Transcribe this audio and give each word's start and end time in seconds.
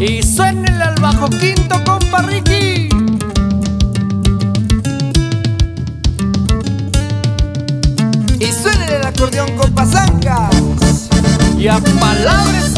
Y 0.00 0.22
suénenle 0.22 0.82
al 0.82 0.94
bajo 0.98 1.28
quinto, 1.28 1.76
compa 1.84 2.22
Ricky. 2.22 2.88
Y 8.38 8.46
suénenle 8.50 8.96
el 8.96 9.06
acordeón, 9.06 9.54
compa 9.58 9.84
Zancas. 9.84 11.10
Y 11.58 11.68
apalábrese. 11.68 12.69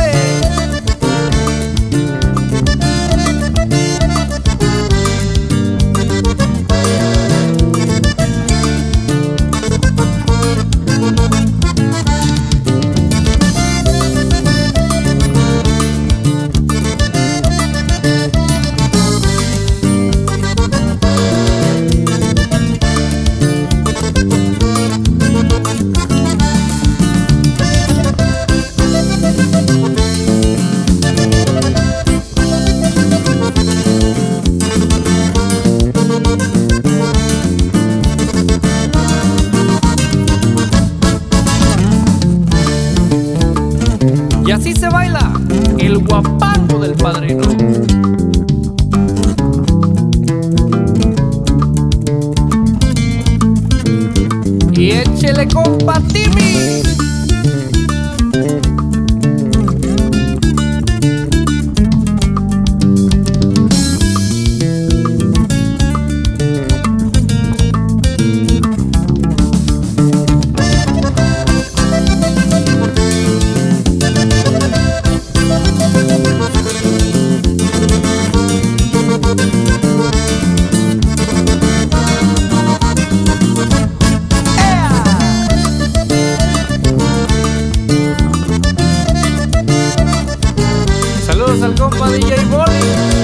Y 44.53 44.55
así 44.55 44.75
se 44.75 44.87
baila 44.91 45.33
el 45.79 46.05
guapango 46.05 46.79
del 46.81 46.93
padrino. 46.93 47.41
Y 54.75 54.91
échele 54.91 55.49
compa 55.49 56.03
Timmy. 56.13 56.42
Saludos 91.53 91.63
al 91.65 91.75
compa 91.79 92.09
DJ 92.09 92.47
Bolly 92.47 93.22